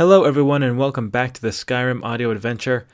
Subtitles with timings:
[0.00, 2.86] Hello, everyone, and welcome back to the Skyrim audio adventure.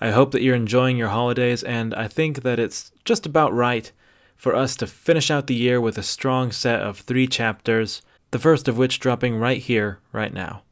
[0.00, 3.92] I hope that you're enjoying your holidays, and I think that it's just about right
[4.34, 8.02] for us to finish out the year with a strong set of three chapters,
[8.32, 10.64] the first of which dropping right here, right now.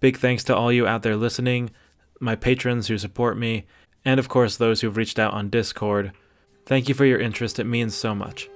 [0.00, 1.70] Big thanks to all you out there listening,
[2.18, 3.64] my patrons who support me,
[4.04, 6.10] and of course those who've reached out on Discord.
[6.64, 8.48] Thank you for your interest, it means so much.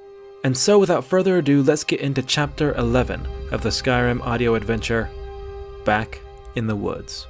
[0.42, 5.08] And so, without further ado, let's get into chapter 11 of the Skyrim audio adventure
[5.84, 6.20] Back
[6.54, 7.26] in the Woods.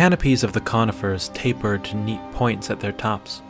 [0.00, 3.42] Canopies of the conifers tapered to neat points at their tops.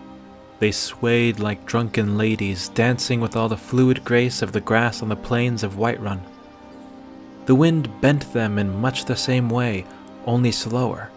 [0.58, 5.08] They swayed like drunken ladies, dancing with all the fluid grace of the grass on
[5.10, 6.20] the plains of Whiterun.
[7.46, 9.84] The wind bent them in much the same way,
[10.26, 11.12] only slower.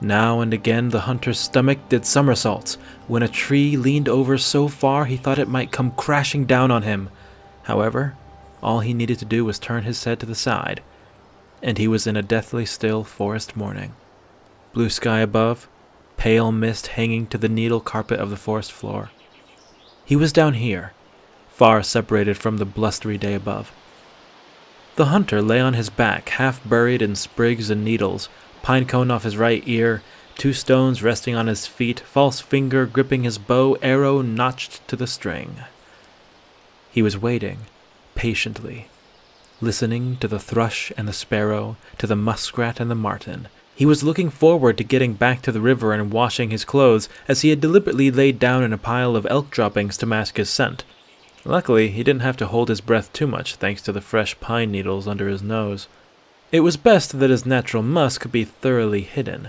[0.00, 2.78] Now and again the hunter's stomach did somersaults
[3.08, 6.82] when a tree leaned over so far he thought it might come crashing down on
[6.82, 7.10] him.
[7.64, 8.14] However,
[8.62, 10.84] all he needed to do was turn his head to the side,
[11.60, 13.92] and he was in a deathly still forest morning.
[14.72, 15.68] Blue sky above,
[16.16, 19.10] pale mist hanging to the needle carpet of the forest floor.
[20.04, 20.92] He was down here,
[21.48, 23.72] far separated from the blustery day above.
[24.96, 28.28] The hunter lay on his back, half buried in sprigs and needles,
[28.62, 30.02] pine cone off his right ear,
[30.36, 35.06] two stones resting on his feet, false finger gripping his bow, arrow notched to the
[35.06, 35.56] string.
[36.90, 37.58] He was waiting,
[38.14, 38.88] patiently,
[39.60, 43.48] listening to the thrush and the sparrow, to the muskrat and the marten.
[43.80, 47.40] He was looking forward to getting back to the river and washing his clothes, as
[47.40, 50.84] he had deliberately laid down in a pile of elk droppings to mask his scent.
[51.46, 54.70] Luckily, he didn't have to hold his breath too much thanks to the fresh pine
[54.70, 55.88] needles under his nose.
[56.52, 59.48] It was best that his natural musk be thoroughly hidden.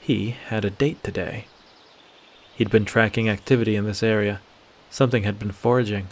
[0.00, 1.46] He had a date today.
[2.56, 4.40] He'd been tracking activity in this area.
[4.90, 6.08] Something had been foraging.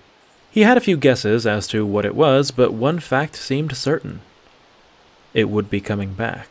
[0.53, 4.21] He had a few guesses as to what it was, but one fact seemed certain.
[5.35, 6.47] It would be coming back.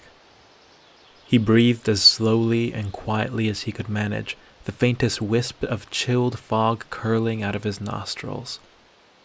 [1.29, 4.35] He breathed as slowly and quietly as he could manage,
[4.65, 8.59] the faintest wisp of chilled fog curling out of his nostrils.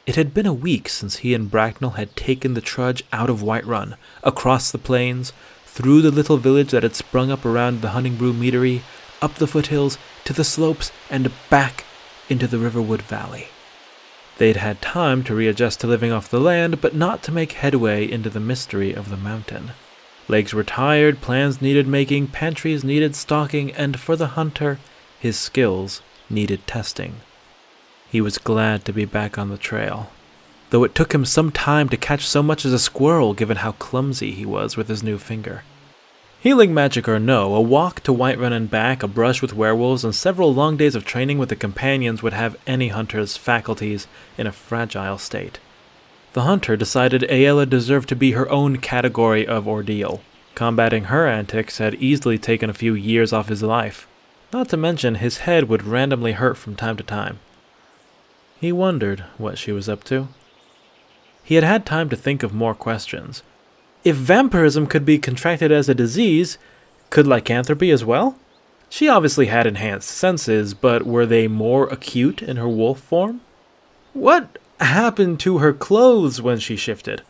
[0.05, 3.41] It had been a week since he and Bracknell had taken the trudge out of
[3.41, 5.33] Whiterun, across the plains,
[5.65, 8.83] through the little village that had sprung up around the Honningbrew meadery,
[9.23, 11.87] up the foothills, to the slopes, and back
[12.29, 13.49] into the Riverwood Valley.
[14.37, 18.07] They'd had time to readjust to living off the land, but not to make headway
[18.07, 19.71] into the mystery of the mountain.
[20.27, 24.79] Legs were tired, plans needed making, pantries needed stocking, and for the hunter,
[25.21, 27.17] his skills needed testing.
[28.11, 30.11] He was glad to be back on the trail,
[30.71, 33.73] though it took him some time to catch so much as a squirrel given how
[33.73, 35.63] clumsy he was with his new finger.
[36.41, 40.15] Healing magic or no, a walk to Whiterun and back, a brush with werewolves, and
[40.15, 44.07] several long days of training with the companions would have any hunter's faculties
[44.37, 45.59] in a fragile state.
[46.35, 50.21] The hunter decided Aela deserved to be her own category of ordeal.
[50.57, 54.09] Combating her antics had easily taken a few years off his life.
[54.53, 57.39] Not to mention, his head would randomly hurt from time to time.
[58.61, 60.27] He wondered what she was up to.
[61.45, 63.45] He had had time to think of more questions.
[64.03, 66.59] If vampirism could be contracted as a disease,
[67.11, 68.37] could lycanthropy as well?
[68.89, 73.41] She obviously had enhanced senses, but were they more acute in her wolf form?
[74.15, 77.23] What happened to her clothes when she shifted?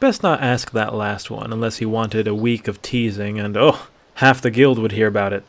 [0.00, 3.88] Best not ask that last one unless he wanted a week of teasing, and oh,
[4.14, 5.44] half the guild would hear about it.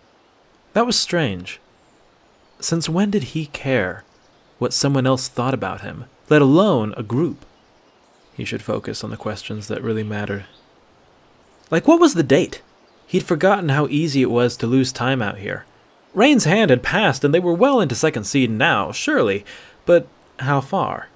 [0.73, 1.59] That was strange.
[2.59, 4.03] Since when did he care
[4.58, 7.46] what someone else thought about him, let alone a group?
[8.34, 10.46] He should focus on the questions that really mattered.
[11.70, 12.61] Like, what was the date?
[13.05, 15.66] He'd forgotten how easy it was to lose time out here.
[16.14, 19.46] Rain's hand had passed, and they were well into second seed now, surely,
[19.85, 20.08] but
[20.40, 21.09] how far?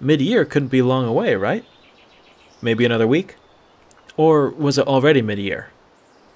[0.00, 1.64] Mid year couldn't be long away, right?
[2.60, 3.36] Maybe another week?
[4.16, 5.70] Or was it already mid year?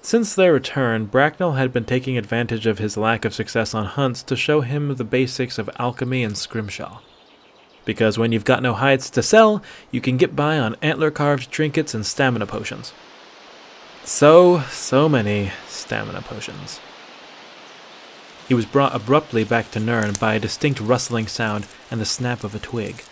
[0.01, 4.23] Since their return, Bracknell had been taking advantage of his lack of success on hunts
[4.23, 6.99] to show him the basics of alchemy and scrimshaw
[7.85, 9.61] because when you've got no hides to sell,
[9.91, 12.93] you can get by on antler carved trinkets and stamina potions.
[14.03, 16.79] So, so many stamina potions.
[18.47, 22.43] He was brought abruptly back to Nirn by a distinct rustling sound and the snap
[22.43, 23.03] of a twig.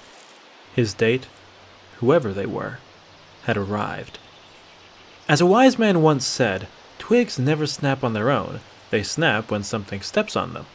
[0.79, 1.27] His date,
[1.97, 2.79] whoever they were,
[3.43, 4.17] had arrived.
[5.27, 9.63] As a wise man once said, twigs never snap on their own, they snap when
[9.63, 10.67] something steps on them.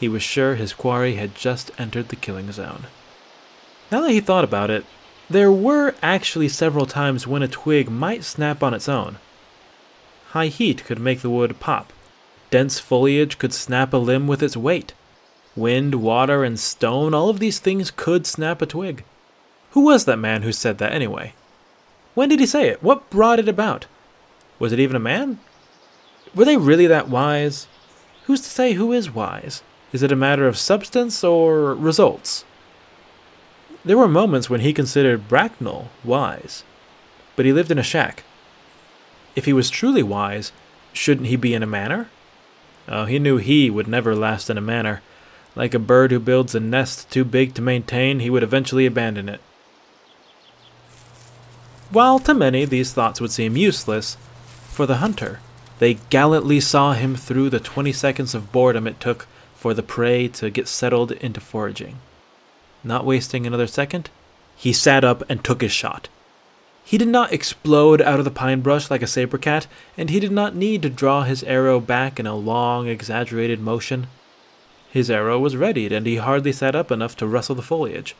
[0.00, 2.88] He was sure his quarry had just entered the killing zone.
[3.92, 4.84] Now that he thought about it,
[5.30, 9.18] there were actually several times when a twig might snap on its own.
[10.30, 11.92] High heat could make the wood pop.
[12.50, 14.94] Dense foliage could snap a limb with its weight.
[15.54, 19.04] Wind, water, and stone, all of these things could snap a twig.
[19.72, 21.34] Who was that man who said that anyway?
[22.14, 22.82] When did he say it?
[22.82, 23.86] What brought it about?
[24.58, 25.38] Was it even a man?
[26.34, 27.68] Were they really that wise?
[28.24, 29.62] Who's to say who is wise?
[29.92, 32.44] Is it a matter of substance or results?
[33.84, 36.64] There were moments when he considered Bracknell wise,
[37.36, 38.24] but he lived in a shack.
[39.34, 40.52] If he was truly wise,
[40.92, 42.10] shouldn't he be in a manor?
[42.88, 45.02] Oh, he knew he would never last in a manor.
[45.54, 49.28] Like a bird who builds a nest too big to maintain, he would eventually abandon
[49.28, 49.40] it.
[51.90, 55.40] While to many these thoughts would seem useless, for the hunter,
[55.78, 60.28] they gallantly saw him through the 20 seconds of boredom it took for the prey
[60.28, 61.98] to get settled into foraging.
[62.84, 64.10] Not wasting another second,
[64.54, 66.08] he sat up and took his shot.
[66.84, 70.20] He did not explode out of the pine brush like a saber cat, and he
[70.20, 74.08] did not need to draw his arrow back in a long, exaggerated motion.
[74.90, 78.14] His arrow was readied, and he hardly sat up enough to rustle the foliage.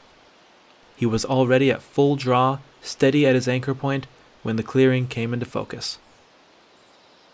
[0.96, 4.06] He was already at full draw, steady at his anchor point,
[4.42, 5.98] when the clearing came into focus.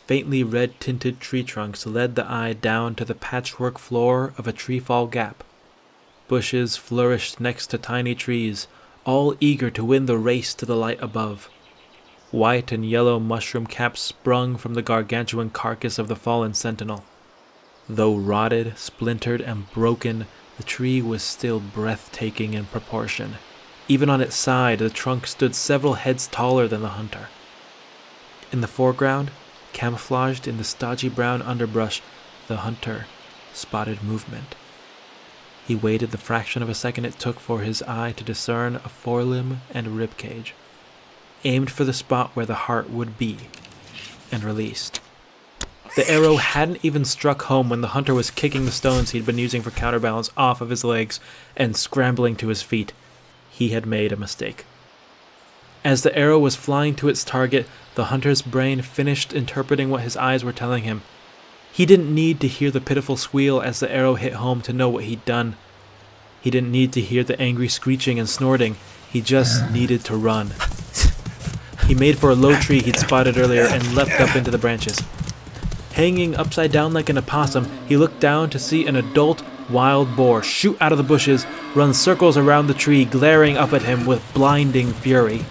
[0.06, 4.52] Faintly red tinted tree trunks led the eye down to the patchwork floor of a
[4.52, 5.42] treefall gap.
[6.28, 8.66] Bushes flourished next to tiny trees,
[9.04, 11.48] all eager to win the race to the light above.
[12.30, 17.04] White and yellow mushroom caps sprung from the gargantuan carcass of the fallen sentinel.
[17.88, 20.26] Though rotted, splintered, and broken,
[20.56, 23.36] the tree was still breathtaking in proportion.
[23.86, 27.28] Even on its side, the trunk stood several heads taller than the hunter.
[28.50, 29.30] In the foreground,
[29.72, 32.00] camouflaged in the stodgy brown underbrush,
[32.48, 33.06] the hunter
[33.52, 34.54] spotted movement.
[35.66, 38.88] He waited the fraction of a second it took for his eye to discern a
[38.88, 40.54] forelimb and rib cage,
[41.44, 43.36] aimed for the spot where the heart would be,
[44.32, 45.00] and released.
[45.96, 49.38] The arrow hadn't even struck home when the hunter was kicking the stones he'd been
[49.38, 51.20] using for counterbalance off of his legs
[51.56, 52.92] and scrambling to his feet
[53.56, 54.64] he had made a mistake.
[55.84, 60.16] As the arrow was flying to its target, the hunter's brain finished interpreting what his
[60.16, 61.02] eyes were telling him.
[61.72, 64.88] He didn't need to hear the pitiful squeal as the arrow hit home to know
[64.88, 65.56] what he'd done.
[66.40, 68.76] He didn't need to hear the angry screeching and snorting.
[69.10, 70.52] He just needed to run.
[71.86, 75.00] he made for a low tree he'd spotted earlier and leapt up into the branches.
[75.92, 80.42] Hanging upside down like an opossum, he looked down to see an adult wild boar
[80.42, 84.22] shoot out of the bushes, run circles around the tree, glaring up at him with
[84.34, 85.44] blinding fury.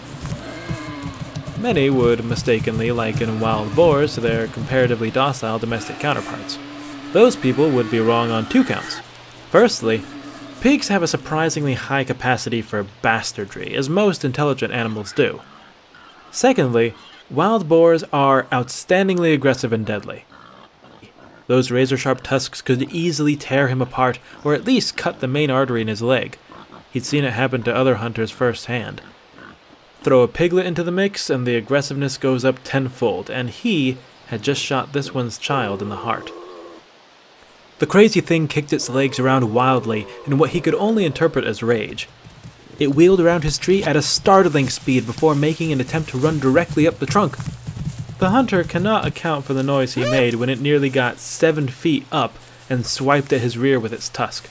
[1.60, 6.60] Many would mistakenly liken wild boars to their comparatively docile domestic counterparts.
[7.14, 9.00] Those people would be wrong on two counts.
[9.50, 10.04] Firstly,
[10.62, 15.42] pigs have a surprisingly high capacity for bastardry, as most intelligent animals do.
[16.32, 16.96] Secondly,
[17.30, 20.26] wild boars are outstandingly aggressive and deadly.
[21.48, 25.52] Those razor sharp tusks could easily tear him apart, or at least cut the main
[25.52, 26.38] artery in his leg.
[26.92, 29.02] He'd seen it happen to other hunters firsthand.
[30.02, 34.44] Throw a piglet into the mix, and the aggressiveness goes up tenfold, and he had
[34.44, 36.32] just shot this one's child in the heart.
[37.80, 41.64] The crazy thing kicked its legs around wildly in what he could only interpret as
[41.64, 42.08] rage.
[42.80, 46.40] It wheeled around his tree at a startling speed before making an attempt to run
[46.40, 47.38] directly up the trunk.
[48.24, 50.12] The hunter cannot account for the noise he hmm.
[50.12, 52.38] made when it nearly got seven feet up
[52.70, 54.48] and swiped at his rear with its tusk.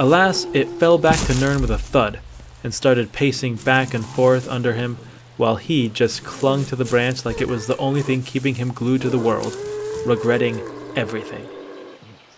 [0.00, 2.18] Alas, it fell back to Nirn with a thud
[2.64, 4.98] and started pacing back and forth under him
[5.36, 8.72] while he just clung to the branch like it was the only thing keeping him
[8.72, 9.56] glued to the world,
[10.04, 10.60] regretting
[10.96, 11.46] everything.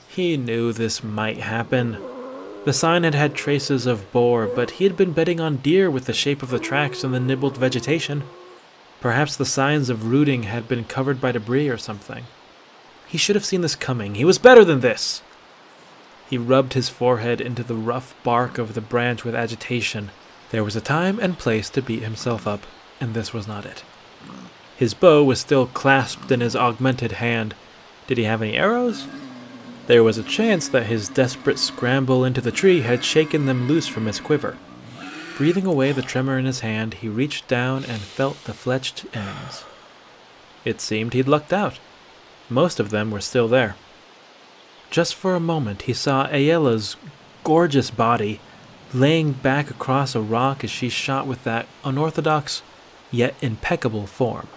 [0.09, 1.97] He knew this might happen.
[2.67, 6.05] The sign had had traces of boar, but he had been betting on deer with
[6.05, 8.25] the shape of the tracks and the nibbled vegetation.
[9.00, 12.25] Perhaps the signs of rooting had been covered by debris or something.
[13.07, 14.15] He should have seen this coming.
[14.15, 15.23] He was better than this!
[16.29, 20.11] He rubbed his forehead into the rough bark of the branch with agitation.
[20.50, 22.67] There was a time and place to beat himself up,
[23.00, 23.85] and this was not it.
[24.76, 27.55] His bow was still clasped in his augmented hand.
[28.07, 29.07] Did he have any arrows?
[29.87, 33.87] There was a chance that his desperate scramble into the tree had shaken them loose
[33.87, 34.59] from his quiver.
[35.37, 39.64] Breathing away the tremor in his hand, he reached down and felt the fletched ends.
[40.64, 41.78] It seemed he'd lucked out.
[42.49, 43.76] Most of them were still there.
[44.90, 46.97] Just for a moment, he saw Aela's
[47.45, 48.40] gorgeous body
[48.95, 52.62] laying back across a rock as she shot with that unorthodox
[53.11, 54.49] yet impeccable form.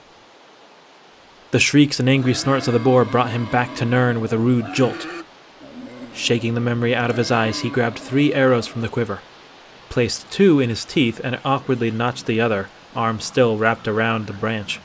[1.52, 4.38] The shrieks and angry snorts of the boar brought him back to Nirn with a
[4.38, 5.06] rude jolt.
[6.14, 9.20] Shaking the memory out of his eyes, he grabbed three arrows from the quiver,
[9.90, 14.34] placed two in his teeth, and awkwardly notched the other, arm still wrapped around the
[14.34, 14.80] branch.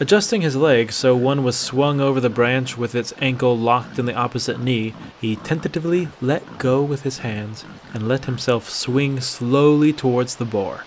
[0.00, 4.06] Adjusting his leg so one was swung over the branch with its ankle locked in
[4.06, 9.92] the opposite knee, he tentatively let go with his hands and let himself swing slowly
[9.92, 10.84] towards the boar.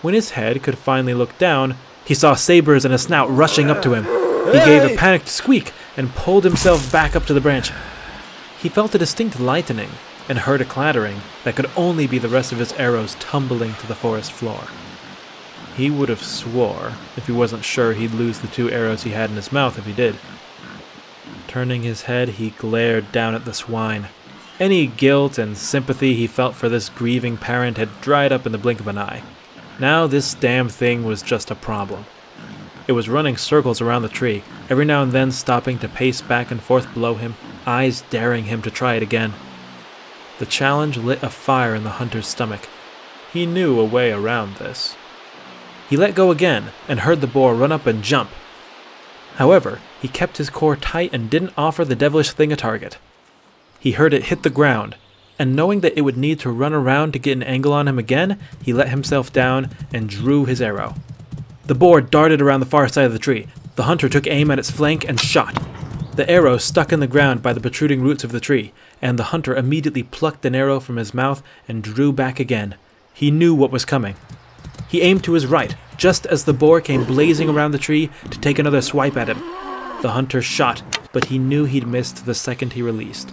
[0.00, 3.82] When his head could finally look down, he saw sabers and a snout rushing up
[3.82, 4.04] to him.
[4.46, 7.72] He gave a panicked squeak and pulled himself back up to the branch.
[8.58, 9.90] He felt a distinct lightening
[10.28, 13.86] and heard a clattering that could only be the rest of his arrows tumbling to
[13.86, 14.64] the forest floor.
[15.76, 19.30] He would have swore if he wasn't sure he'd lose the two arrows he had
[19.30, 20.16] in his mouth if he did.
[21.48, 24.08] Turning his head, he glared down at the swine.
[24.60, 28.58] Any guilt and sympathy he felt for this grieving parent had dried up in the
[28.58, 29.22] blink of an eye.
[29.80, 32.06] Now this damn thing was just a problem.
[32.86, 36.50] It was running circles around the tree, every now and then stopping to pace back
[36.50, 37.34] and forth below him,
[37.66, 39.32] eyes daring him to try it again.
[40.38, 42.68] The challenge lit a fire in the hunter's stomach.
[43.32, 44.96] He knew a way around this.
[45.88, 48.30] He let go again and heard the boar run up and jump.
[49.36, 52.98] However, he kept his core tight and didn't offer the devilish thing a target.
[53.78, 54.96] He heard it hit the ground,
[55.38, 57.98] and knowing that it would need to run around to get an angle on him
[57.98, 60.94] again, he let himself down and drew his arrow.
[61.66, 63.48] The boar darted around the far side of the tree.
[63.76, 65.60] The hunter took aim at its flank and shot.
[66.14, 68.72] The arrow stuck in the ground by the protruding roots of the tree,
[69.02, 72.76] and the hunter immediately plucked an arrow from his mouth and drew back again.
[73.12, 74.16] He knew what was coming.
[74.88, 78.40] He aimed to his right, just as the boar came blazing around the tree to
[78.40, 79.38] take another swipe at him.
[80.02, 80.82] The hunter shot,
[81.12, 83.32] but he knew he'd missed the second he released.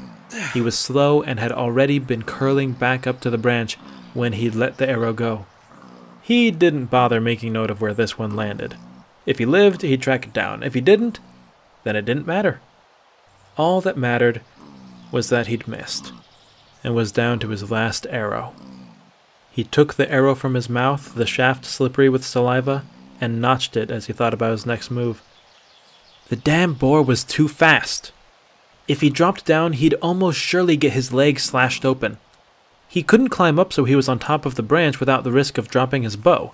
[0.54, 3.76] He was slow and had already been curling back up to the branch
[4.14, 5.46] when he'd let the arrow go.
[6.22, 8.78] He didn't bother making note of where this one landed.
[9.26, 10.64] If he lived, he'd track it down.
[10.64, 11.20] If he didn't,
[11.84, 12.62] then it didn't matter.
[13.58, 14.42] All that mattered
[15.12, 16.12] was that he'd missed,
[16.84, 18.54] and was down to his last arrow.
[19.52, 22.86] He took the arrow from his mouth, the shaft slippery with saliva,
[23.20, 25.22] and notched it as he thought about his next move.
[26.30, 28.14] The damn boar was too fast.
[28.88, 32.18] If he dropped down, he'd almost surely get his leg slashed open.
[32.88, 35.58] He couldn't climb up so he was on top of the branch without the risk
[35.58, 36.54] of dropping his bow.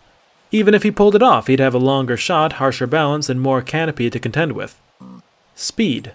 [0.52, 3.62] Even if he pulled it off, he'd have a longer shot, harsher balance, and more
[3.62, 4.80] canopy to contend with.
[5.56, 6.14] Speed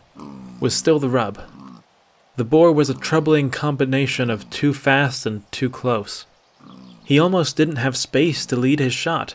[0.61, 1.41] was still the rub.
[2.37, 6.25] The boar was a troubling combination of too fast and too close.
[7.05, 9.35] He almost didn't have space to lead his shot.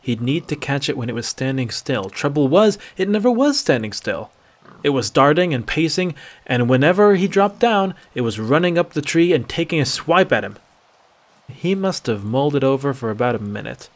[0.00, 2.10] He'd need to catch it when it was standing still.
[2.10, 4.32] Trouble was, it never was standing still.
[4.82, 9.02] It was darting and pacing, and whenever he dropped down, it was running up the
[9.02, 10.56] tree and taking a swipe at him.
[11.48, 13.88] He must have mulled it over for about a minute,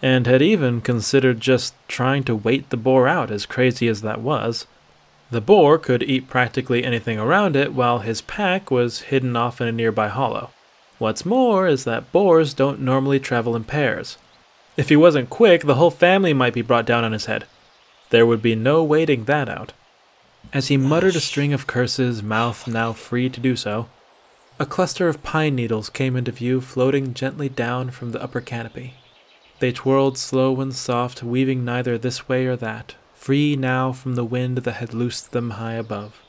[0.00, 4.20] and had even considered just trying to wait the boar out, as crazy as that
[4.20, 4.66] was.
[5.32, 9.66] The boar could eat practically anything around it, while his pack was hidden off in
[9.66, 10.50] a nearby hollow.
[10.98, 14.18] What's more is that boars don't normally travel in pairs.
[14.76, 17.46] If he wasn't quick, the whole family might be brought down on his head.
[18.10, 19.72] There would be no waiting that out.
[20.52, 23.88] As he muttered a string of curses, mouth now free to do so,
[24.58, 28.96] a cluster of pine needles came into view floating gently down from the upper canopy.
[29.60, 34.24] They twirled slow and soft, weaving neither this way or that, free now from the
[34.24, 36.20] wind that had loosed them high above.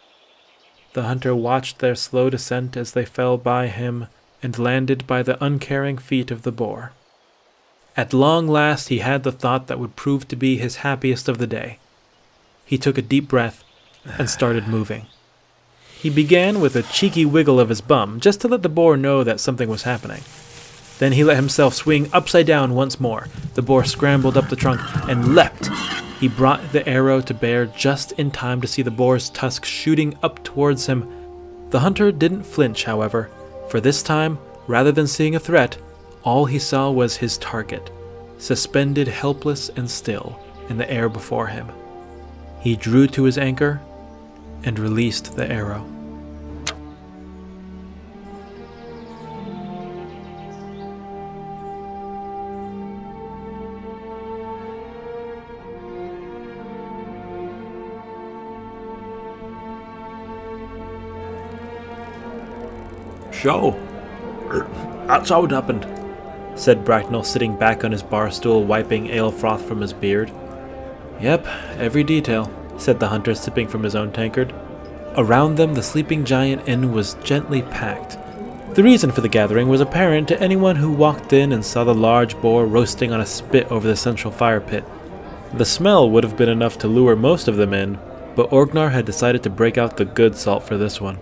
[0.94, 4.06] The hunter watched their slow descent as they fell by him
[4.44, 6.92] and landed by the uncaring feet of the boar.
[7.98, 11.40] At long last he had the thought that would prove to be his happiest of
[11.40, 11.80] the day.
[12.64, 13.64] He took a deep breath
[14.06, 15.08] and started moving.
[15.98, 19.24] He began with a cheeky wiggle of his bum, just to let the boar know
[19.24, 20.22] that something was happening.
[21.00, 23.30] Then he let himself swing upside down once more.
[23.56, 25.72] The boar scrambled up the trunk and leapt.
[26.20, 30.18] He brought the arrow to bear just in time to see the boar's tusk shooting
[30.24, 31.10] up towards him.
[31.70, 33.30] The hunter didn't flinch, however,
[33.70, 35.78] for this time, rather than seeing a threat,
[36.24, 37.92] all he saw was his target,
[38.38, 40.40] suspended helpless and still
[40.70, 41.70] in the air before him.
[42.62, 43.82] He drew to his anchor
[44.64, 45.86] and released the arrow.
[63.44, 63.78] So,
[64.50, 64.66] er,
[65.06, 65.86] that's how it happened,
[66.56, 70.32] said Bracknell, sitting back on his bar stool, wiping ale froth from his beard.
[71.20, 71.46] Yep,
[71.78, 74.56] every detail, said the hunter, sipping from his own tankard.
[75.18, 78.18] Around them, the sleeping giant inn was gently packed.
[78.76, 81.94] The reason for the gathering was apparent to anyone who walked in and saw the
[81.94, 84.86] large boar roasting on a spit over the central fire pit.
[85.54, 88.00] The smell would have been enough to lure most of them in,
[88.38, 91.20] but Orgnar had decided to break out the good salt for this one.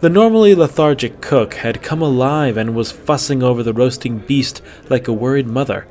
[0.00, 4.60] The normally lethargic cook had come alive and was fussing over the roasting beast
[4.90, 5.86] like a worried mother,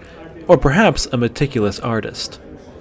[0.48, 2.40] or perhaps a meticulous artist.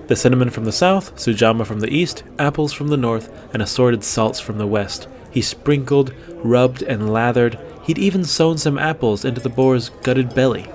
[0.08, 4.04] The cinnamon from the south, sujamma from the east, apples from the north, and assorted
[4.04, 5.08] salts from the west.
[5.30, 6.12] He sprinkled,
[6.42, 7.58] rubbed, and lathered.
[7.84, 10.66] He'd even sewn some apples into the boar's gutted belly.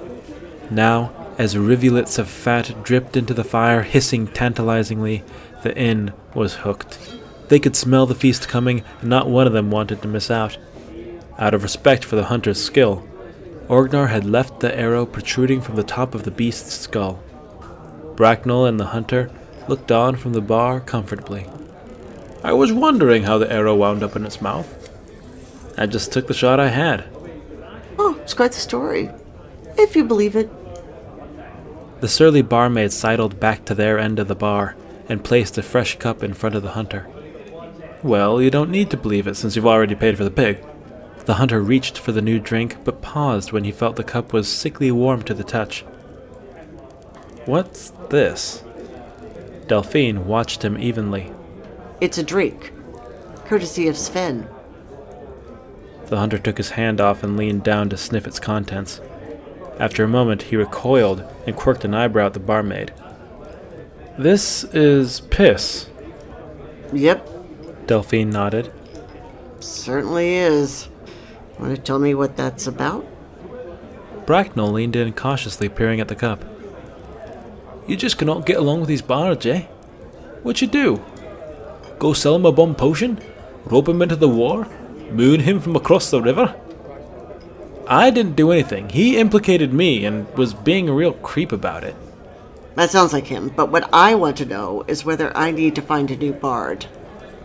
[0.72, 5.24] Now, as rivulets of fat dripped into the fire, hissing tantalizingly,
[5.62, 6.98] the inn was hooked.
[7.50, 10.58] They could smell the feast coming, and not one of them wanted to miss out.
[11.38, 13.08] Out of respect for the hunter's skill,
[13.68, 17.22] Orgnar had left the arrow protruding from the top of the beast's skull.
[18.16, 19.30] Bracknell and the hunter
[19.68, 21.46] looked on from the bar comfortably.
[22.44, 24.74] I was wondering how the arrow wound up in its mouth.
[25.78, 27.06] I just took the shot I had.
[28.00, 29.10] Oh, it's quite the story.
[29.78, 30.50] If you believe it.
[32.02, 34.76] The surly barmaid sidled back to their end of the bar
[35.10, 37.08] and placed a fresh cup in front of the hunter.
[38.08, 40.64] Well, you don't need to believe it since you've already paid for the pig.
[41.26, 44.48] The hunter reached for the new drink, but paused when he felt the cup was
[44.48, 45.82] sickly warm to the touch.
[47.46, 48.64] What's this?
[49.68, 51.34] Delphine watched him evenly.
[52.00, 52.72] It's a drink,
[53.44, 54.48] courtesy of Sven.
[56.06, 59.02] The hunter took his hand off and leaned down to sniff its contents.
[59.80, 62.94] After a moment, he recoiled and quirked an eyebrow at the barmaid.
[64.18, 65.90] This is piss.
[66.94, 67.37] Yep,
[67.88, 68.72] Delphine nodded.
[69.60, 70.90] certainly is.
[71.58, 73.06] Want to tell me what that's about?
[74.26, 76.44] Bracknell leaned in cautiously, peering at the cup.
[77.88, 79.62] You just cannot get along with these bards, eh?
[80.44, 81.02] What you do?
[81.98, 83.20] Go sell him a bomb potion?
[83.66, 84.68] Rope him into the war?
[85.10, 86.54] Moon him from across the river?
[87.88, 88.90] I didn't do anything.
[88.90, 91.96] He implicated me and was being a real creep about it.
[92.76, 95.82] That sounds like him, but what I want to know is whether I need to
[95.82, 96.86] find a new bard.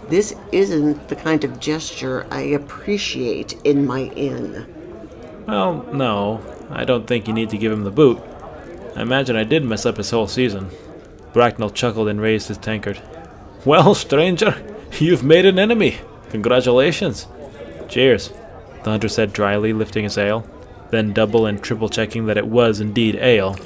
[0.09, 4.67] This isn't the kind of gesture I appreciate in my inn.
[5.47, 8.21] Well, no, I don't think you need to give him the boot.
[8.95, 10.71] I imagine I did mess up his whole season.
[11.33, 13.01] Bracknell chuckled and raised his tankard.
[13.65, 14.63] Well, stranger,
[14.99, 15.99] you've made an enemy.
[16.31, 17.27] Congratulations.
[17.89, 18.33] Cheers,
[18.85, 20.47] the hunter said dryly, lifting his ale,
[20.91, 23.57] then double and triple checking that it was indeed ale.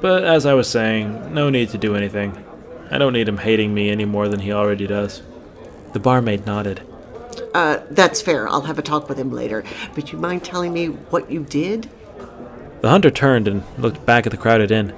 [0.00, 2.44] But as I was saying, no need to do anything.
[2.90, 5.22] I don't need him hating me any more than he already does.
[5.96, 6.82] The barmaid nodded.
[7.54, 8.46] Uh, that's fair.
[8.46, 9.64] I'll have a talk with him later.
[9.94, 11.88] But you mind telling me what you did?
[12.82, 14.92] The hunter turned and looked back at the crowded inn.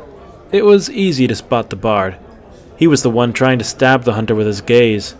[0.50, 2.18] It was easy to spot the bard.
[2.76, 5.14] He was the one trying to stab the hunter with his gaze.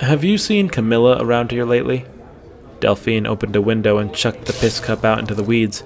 [0.00, 2.04] Have you seen Camilla around here lately?
[2.80, 5.84] Delphine opened a window and chucked the piss cup out into the weeds.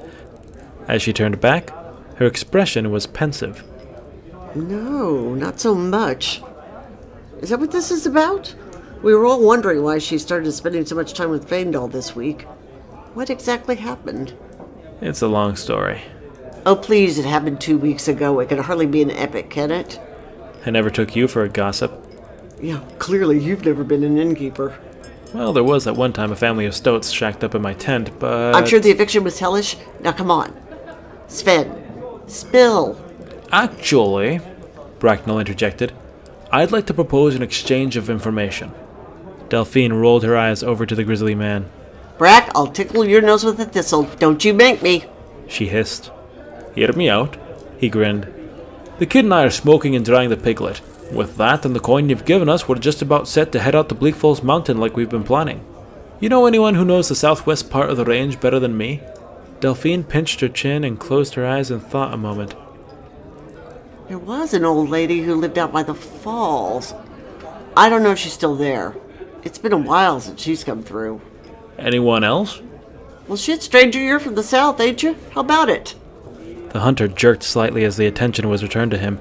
[0.89, 1.69] As she turned back,
[2.17, 3.63] her expression was pensive.
[4.55, 6.41] No, not so much.
[7.43, 8.55] Is that what this is about?
[9.03, 12.43] We were all wondering why she started spending so much time with Faendal this week.
[13.15, 14.37] What exactly happened?
[15.01, 16.03] It's a long story.
[16.67, 18.41] Oh, please, it happened two weeks ago.
[18.41, 20.01] It can hardly be an epic, can it?
[20.67, 21.93] I never took you for a gossip.
[22.61, 24.77] Yeah, clearly you've never been an innkeeper.
[25.33, 28.19] Well, there was at one time a family of stoats shacked up in my tent,
[28.19, 28.57] but.
[28.57, 29.77] I'm sure the eviction was hellish.
[30.01, 30.57] Now come on.
[31.29, 33.01] Sven, spill.
[33.53, 34.41] Actually,
[34.99, 35.93] Bracknell interjected,
[36.51, 38.73] I'd like to propose an exchange of information.
[39.49, 41.71] Delphine rolled her eyes over to the grizzly man.
[42.19, 44.03] Brack, I'll tickle your nose with a thistle.
[44.19, 45.05] Don't you make me.
[45.47, 46.11] She hissed.
[46.75, 47.37] Hear me out.
[47.79, 48.33] He grinned.
[48.99, 50.81] The kid and I are smoking and drying the piglet.
[51.13, 53.89] With that and the coin you've given us, we're just about set to head out
[53.89, 55.65] to Bleak Falls Mountain like we've been planning.
[56.21, 59.01] You know anyone who knows the southwest part of the range better than me?
[59.61, 62.55] Delphine pinched her chin and closed her eyes and thought a moment.
[64.09, 66.95] There was an old lady who lived out by the falls.
[67.77, 68.95] I don't know if she's still there.
[69.49, 71.23] It's been a while since she's come through.
[71.79, 72.61] Anyone else?
[73.27, 75.17] Well, shit, stranger, you're from the south, ain't you?
[75.31, 75.95] How about it?
[76.69, 79.19] The hunter jerked slightly as the attention was returned to him.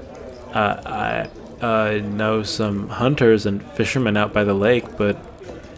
[0.52, 1.28] Uh,
[1.62, 5.16] I uh, know some hunters and fishermen out by the lake, but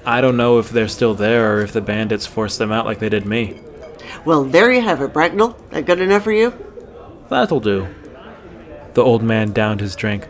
[0.05, 2.99] I don't know if they're still there or if the bandits forced them out like
[2.99, 3.61] they did me.
[4.25, 5.57] Well, there you have it, Bracknell.
[5.71, 6.53] That good enough for you?
[7.29, 7.87] That'll do.
[8.95, 10.27] The old man downed his drink.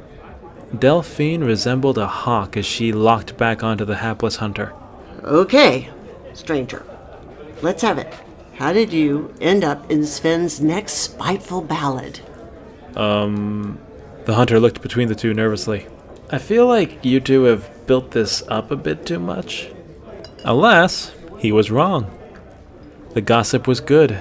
[0.78, 4.72] Delphine resembled a hawk as she locked back onto the hapless hunter.
[5.24, 5.90] Okay,
[6.33, 6.85] stranger.
[7.62, 8.12] Let's have it.
[8.54, 12.20] How did you end up in Sven's next spiteful ballad?
[12.94, 13.78] Um,
[14.26, 15.87] The hunter looked between the two nervously.
[16.30, 19.70] I feel like you two have built this up a bit too much.
[20.44, 22.11] Alas, he was wrong.
[23.14, 24.18] The gossip was good.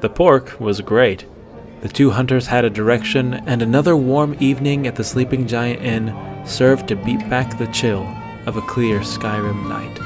[0.00, 1.26] The pork was great.
[1.82, 6.14] The two hunters had a direction, and another warm evening at the Sleeping Giant Inn
[6.46, 8.06] served to beat back the chill
[8.46, 9.98] of a clear Skyrim night.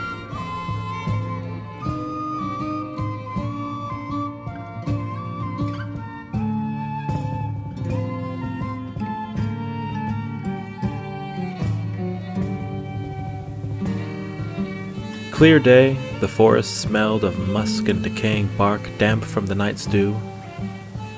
[15.31, 20.17] Clear day, the forest smelled of musk and decaying bark damp from the night's dew.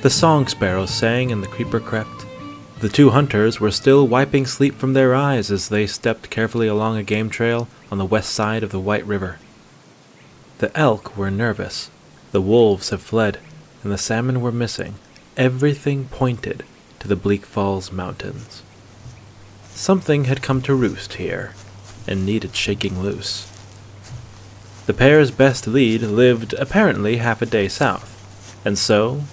[0.00, 2.24] The song sparrows sang and the creeper crept.
[2.78, 6.96] The two hunters were still wiping sleep from their eyes as they stepped carefully along
[6.96, 9.40] a game trail on the west side of the White River.
[10.58, 11.90] The elk were nervous,
[12.30, 13.40] the wolves had fled,
[13.82, 14.94] and the salmon were missing.
[15.36, 16.64] Everything pointed
[17.00, 18.62] to the Bleak Falls Mountains.
[19.70, 21.54] Something had come to roost here
[22.06, 23.50] and needed shaking loose.
[24.86, 28.14] The pair's best lead lived apparently half a day south,
[28.64, 29.24] and so,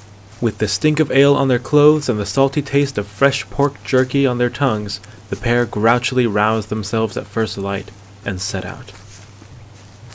[0.42, 3.82] with the stink of ale on their clothes and the salty taste of fresh pork
[3.84, 7.92] jerky on their tongues, the pair grouchily roused themselves at first light
[8.26, 8.92] and set out.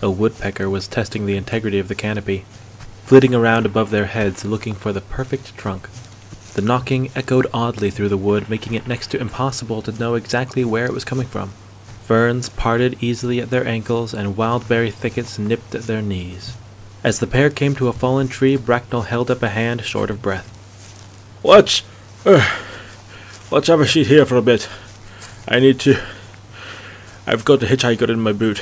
[0.03, 2.45] A woodpecker was testing the integrity of the canopy,
[3.05, 5.89] flitting around above their heads looking for the perfect trunk.
[6.55, 10.65] The knocking echoed oddly through the wood, making it next to impossible to know exactly
[10.65, 11.51] where it was coming from.
[12.05, 16.57] Ferns parted easily at their ankles, and wildberry thickets nipped at their knees.
[17.03, 20.21] As the pair came to a fallen tree, Bracknell held up a hand short of
[20.21, 20.47] breath.
[21.43, 21.83] Let's,
[22.27, 22.47] uh,
[23.51, 24.69] let's have a seat here for a bit.
[25.49, 25.99] I need to.
[27.27, 28.59] I've got a hitchhiker in my boot.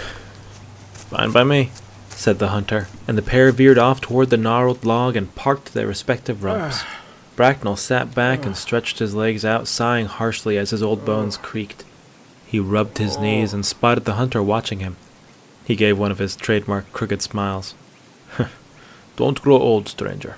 [1.10, 1.72] Fine by me,
[2.10, 5.88] said the hunter, and the pair veered off toward the gnarled log and parked their
[5.88, 6.82] respective rumps.
[6.82, 7.00] Ah.
[7.34, 8.58] Bracknell sat back and ah.
[8.58, 11.44] stretched his legs out, sighing harshly as his old bones ah.
[11.44, 11.84] creaked.
[12.46, 14.96] He rubbed his knees and spotted the hunter watching him.
[15.64, 17.74] He gave one of his trademark crooked smiles.
[19.16, 20.36] Don't grow old, stranger.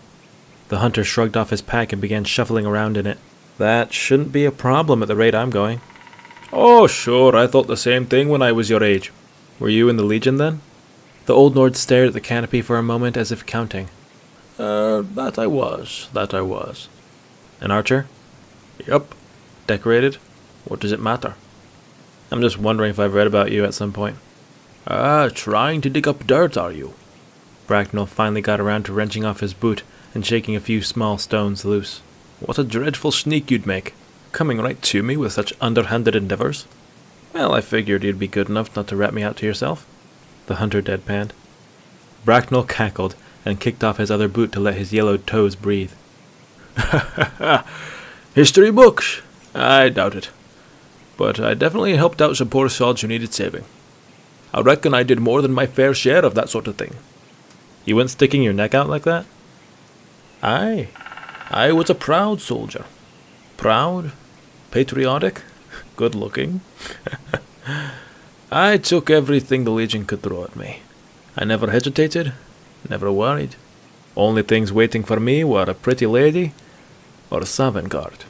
[0.68, 3.18] The hunter shrugged off his pack and began shuffling around in it.
[3.59, 5.81] That shouldn't be a problem at the rate I'm going.
[6.53, 9.12] Oh, sure, I thought the same thing when I was your age.
[9.59, 10.61] Were you in the Legion then?
[11.26, 13.88] The old Nord stared at the canopy for a moment as if counting.
[14.59, 16.88] Uh, that I was, that I was.
[17.61, 18.07] An archer?
[18.87, 19.14] Yup.
[19.66, 20.16] Decorated?
[20.64, 21.35] What does it matter?
[22.31, 24.16] I'm just wondering if I've read about you at some point.
[24.87, 26.94] Ah, trying to dig up dirt, are you?
[27.71, 31.65] Bracknell finally got around to wrenching off his boot and shaking a few small stones
[31.65, 32.03] loose.
[32.41, 33.95] What a dreadful sneak you'd make,
[34.33, 36.67] coming right to me with such underhanded endeavors.
[37.33, 39.87] Well, I figured you'd be good enough not to rat me out to yourself.
[40.47, 41.31] The hunter deadpanned.
[42.25, 45.93] Bracknell cackled and kicked off his other boot to let his yellowed toes breathe.
[48.35, 49.23] History books?
[49.55, 50.31] I doubt it
[51.21, 53.67] but I definitely helped out some poor sods who needed saving.
[54.55, 56.95] I reckon I did more than my fair share of that sort of thing.
[57.85, 59.27] You went sticking your neck out like that?
[60.43, 60.88] Aye.
[61.51, 62.85] I was a proud soldier.
[63.57, 64.12] Proud,
[64.71, 65.43] patriotic,
[65.97, 66.61] good looking.
[68.53, 70.83] I took everything the Legion could throw at me.
[71.37, 72.33] I never hesitated,
[72.88, 73.57] never worried.
[74.16, 76.53] Only things waiting for me were a pretty lady
[77.31, 78.25] or a Sovngarde.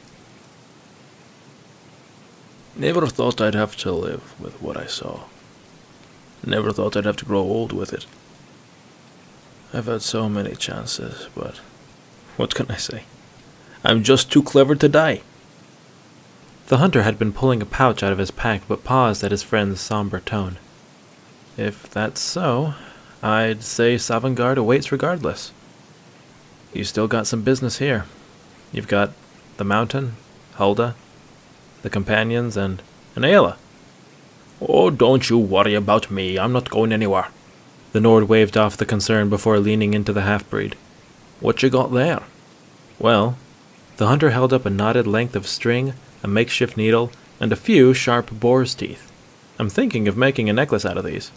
[2.75, 5.21] Never thought I'd have to live with what I saw.
[6.45, 8.05] Never thought I'd have to grow old with it.
[9.73, 11.57] I've had so many chances, but
[12.35, 13.03] what can I say?
[13.83, 15.21] I'm just too clever to die.
[16.67, 19.43] The hunter had been pulling a pouch out of his pack, but paused at his
[19.43, 20.57] friend's somber tone.
[21.57, 22.73] If that's so,
[23.23, 25.53] I'd say Sovngarde awaits regardless.
[26.73, 28.05] You still got some business here.
[28.71, 29.11] You've got
[29.57, 30.15] the mountain,
[30.55, 30.95] Hulda,
[31.81, 32.81] the companions, and,
[33.15, 33.57] and Aela.
[34.61, 36.37] Oh, don't you worry about me.
[36.37, 37.27] I'm not going anywhere.
[37.91, 40.75] The Nord waved off the concern before leaning into the half breed.
[41.39, 42.21] What you got there?
[42.99, 43.37] Well,
[43.97, 47.93] the hunter held up a knotted length of string, a makeshift needle, and a few
[47.93, 49.11] sharp boar's teeth.
[49.59, 51.31] I'm thinking of making a necklace out of these.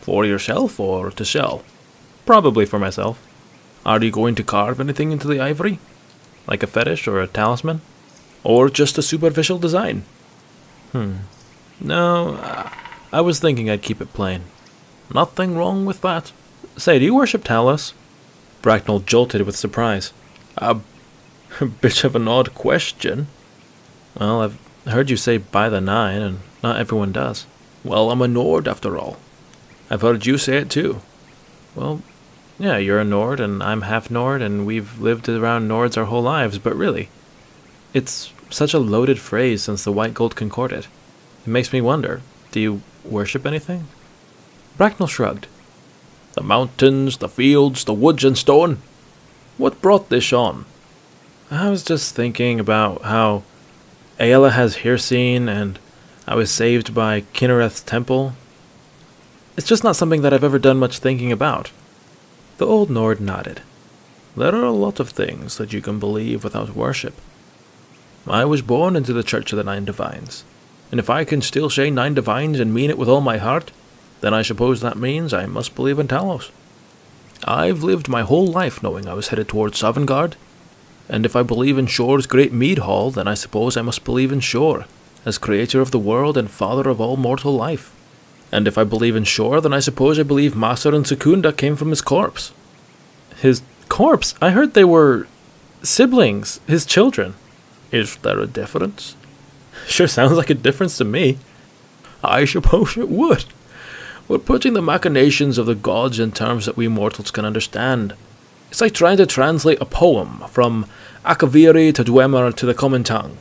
[0.00, 1.62] For yourself or to sell?
[2.24, 3.18] Probably for myself.
[3.84, 5.78] Are you going to carve anything into the ivory?
[6.46, 7.80] Like a fetish or a talisman?
[8.44, 10.04] Or just a superficial design?
[10.92, 11.16] Hmm.
[11.80, 12.38] No,
[13.12, 14.44] I was thinking I'd keep it plain.
[15.14, 16.32] Nothing wrong with that.
[16.76, 17.92] Say, do you worship Talos?
[18.62, 20.12] Bracknell jolted with surprise.
[20.58, 20.78] A,
[21.80, 23.26] bit of an odd question.
[24.18, 27.46] Well, I've heard you say by the nine, and not everyone does.
[27.84, 29.18] Well, I'm a Nord after all.
[29.90, 31.00] I've heard you say it too.
[31.74, 32.02] Well,
[32.58, 36.22] yeah, you're a Nord, and I'm half Nord, and we've lived around Nords our whole
[36.22, 37.08] lives, but really,
[37.94, 40.86] it's such a loaded phrase since the white gold concordat.
[41.46, 43.86] It makes me wonder do you worship anything?
[44.80, 45.46] Bracknell shrugged.
[46.32, 48.78] The mountains, the fields, the woods and stone.
[49.58, 50.64] What brought this on?
[51.50, 53.42] I was just thinking about how
[54.18, 55.78] Aela has Hircine and
[56.26, 58.32] I was saved by Kynareth's temple.
[59.54, 61.72] It's just not something that I've ever done much thinking about.
[62.56, 63.60] The old Nord nodded.
[64.34, 67.20] There are a lot of things that you can believe without worship.
[68.26, 70.42] I was born into the Church of the Nine Divines,
[70.90, 73.72] and if I can still say Nine Divines and mean it with all my heart,
[74.20, 76.50] then I suppose that means I must believe in Talos.
[77.44, 80.34] I've lived my whole life knowing I was headed towards Sovngarde,
[81.08, 84.30] and if I believe in Shor's great mead hall, then I suppose I must believe
[84.30, 84.84] in Shor,
[85.24, 87.94] as creator of the world and father of all mortal life.
[88.52, 91.76] And if I believe in Shor, then I suppose I believe Masser and Secunda came
[91.76, 92.52] from his corpse.
[93.40, 94.34] His corpse?
[94.40, 95.26] I heard they were
[95.82, 97.34] siblings, his children.
[97.90, 99.16] Is there a difference?
[99.86, 101.38] Sure sounds like a difference to me.
[102.22, 103.46] I suppose it would.
[104.30, 108.14] We're putting the machinations of the gods in terms that we mortals can understand.
[108.70, 110.86] It's like trying to translate a poem from
[111.24, 113.38] Akaviri to Dwemer to the common tongue.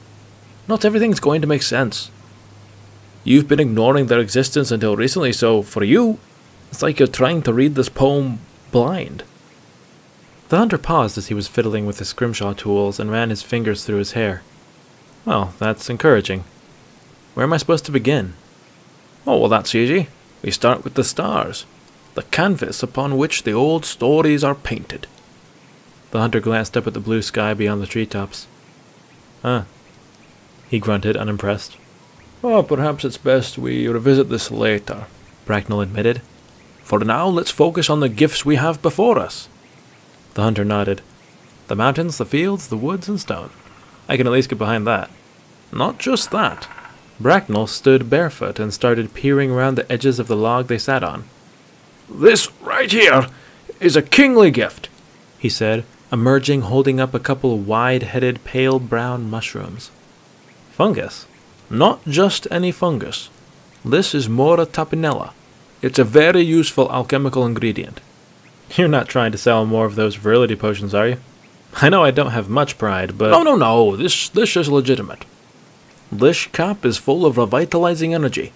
[0.67, 2.09] Not everything's going to make sense.
[3.23, 6.17] You've been ignoring their existence until recently, so for you,
[6.71, 8.39] it's like you're trying to read this poem
[8.71, 9.21] blind.
[10.47, 13.83] The hunter paused as he was fiddling with his scrimshaw tools and ran his fingers
[13.83, 14.41] through his hair.
[15.23, 16.45] Well, that's encouraging.
[17.35, 18.33] Where am I supposed to begin?
[19.27, 20.07] Oh, well, that's easy.
[20.41, 21.65] We start with the stars,
[22.15, 25.07] the canvas upon which the old stories are painted.
[26.11, 28.47] The hunter glanced up at the blue sky beyond the treetops.
[29.41, 29.63] Huh.
[30.69, 31.77] He grunted, unimpressed.
[32.43, 35.07] Oh, perhaps it's best we revisit this later,
[35.45, 36.21] Bracknell admitted.
[36.83, 39.49] For now, let's focus on the gifts we have before us.
[40.33, 41.01] The hunter nodded.
[41.67, 43.51] The mountains, the fields, the woods, and stone.
[44.07, 45.09] I can at least get behind that.
[45.71, 46.67] Not just that.
[47.19, 51.25] Bracknell stood barefoot and started peering around the edges of the log they sat on.
[52.09, 53.27] This right here
[53.79, 54.89] is a kingly gift,
[55.37, 59.91] he said, emerging holding up a couple wide headed pale brown mushrooms.
[60.71, 61.25] Fungus?
[61.69, 63.29] Not just any fungus.
[63.83, 65.31] This is Mora tapinella.
[65.81, 68.01] It's a very useful alchemical ingredient.
[68.75, 71.17] You're not trying to sell more of those virility potions, are you?
[71.81, 73.29] I know I don't have much pride, but.
[73.29, 73.95] No, no, no.
[73.95, 75.25] This, this is legitimate.
[76.11, 78.51] This cap is full of revitalizing energy.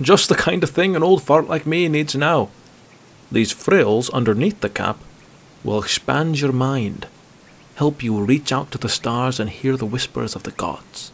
[0.00, 2.50] Just the kind of thing an old fart like me needs now.
[3.32, 4.98] These frills underneath the cap
[5.64, 7.06] will expand your mind,
[7.76, 11.10] help you reach out to the stars and hear the whispers of the gods.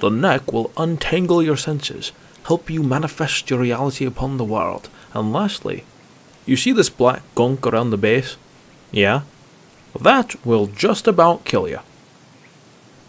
[0.00, 2.12] The neck will untangle your senses,
[2.44, 5.84] help you manifest your reality upon the world, and lastly,
[6.46, 8.36] you see this black gunk around the base?
[8.90, 9.22] Yeah?
[9.98, 11.80] That will just about kill you.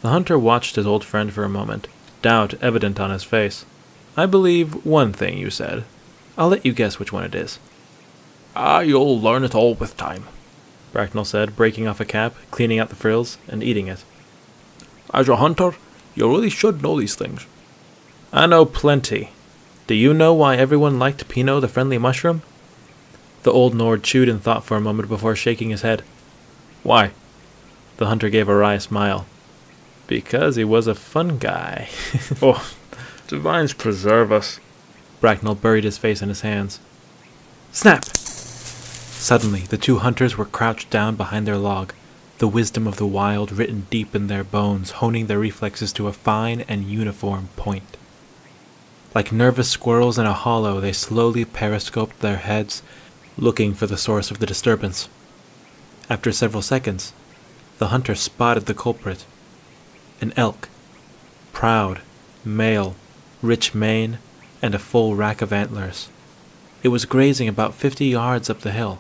[0.02, 1.88] The hunter watched his old friend for a moment,
[2.22, 3.66] doubt evident on his face.
[4.16, 5.84] I believe one thing you said.
[6.38, 7.60] I'll let you guess which one it is.
[8.56, 10.26] Ah, you'll learn it all with time,
[10.92, 14.04] Bracknell said, breaking off a cap, cleaning out the frills, and eating it.
[15.14, 15.74] As a hunter,
[16.16, 17.46] you really should know these things.
[18.32, 19.32] I know plenty.
[19.88, 22.42] Do you know why everyone liked Pino the friendly mushroom?
[23.44, 26.04] The old Nord chewed in thought for a moment before shaking his head.
[26.84, 27.12] Why?
[27.98, 29.26] The hunter gave a wry smile.
[30.10, 31.88] Because he was a fun guy.
[32.42, 32.74] oh,
[33.28, 34.60] divines preserve us.
[35.22, 36.80] Bracknell buried his face in his hands.
[37.72, 38.04] Snap!
[38.06, 41.94] Suddenly, the two hunters were crouched down behind their log,
[42.40, 46.14] the wisdom of the wild written deep in their bones, honing their reflexes to a
[46.14, 47.96] fine and uniform point.
[49.14, 52.82] Like nervous squirrels in a hollow, they slowly periscoped their heads,
[53.38, 55.08] looking for the source of the disturbance.
[56.10, 57.14] After several seconds,
[57.78, 59.24] the hunter spotted the culprit
[60.22, 60.70] an elk,
[61.54, 62.02] proud,
[62.44, 62.96] male,
[63.42, 64.20] rich mane,
[64.62, 66.10] and a full rack of antlers.
[66.84, 69.00] It was grazing about fifty yards up the hill,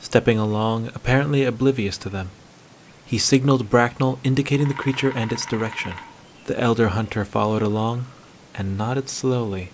[0.00, 2.30] stepping along, apparently oblivious to them.
[3.06, 5.94] He signaled Bracknell, indicating the creature and its direction.
[6.46, 8.06] The elder hunter followed along
[8.54, 9.70] and nodded slowly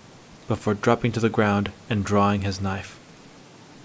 [0.47, 2.99] before dropping to the ground and drawing his knife.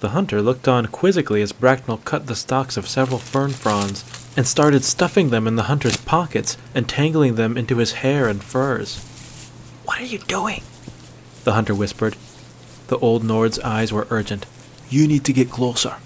[0.01, 4.05] The hunter looked on quizzically as Bracknell cut the stalks of several fern fronds
[4.37, 8.43] and started stuffing them in the hunter's pockets and tangling them into his hair and
[8.43, 8.99] furs.
[9.85, 10.63] What are you doing?
[11.43, 12.17] The hunter whispered.
[12.87, 14.47] The old Nord's eyes were urgent.
[14.89, 15.97] You need to get closer.